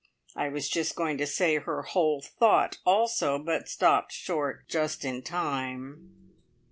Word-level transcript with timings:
I 0.35 0.49
was 0.49 0.67
just 0.67 0.95
going 0.95 1.19
to 1.19 1.27
say 1.27 1.57
"her 1.57 1.83
whole 1.83 2.23
thought" 2.23 2.79
also, 2.87 3.37
but 3.37 3.69
stopped 3.69 4.11
short 4.13 4.67
just 4.67 5.05
in 5.05 5.21
time. 5.21 6.33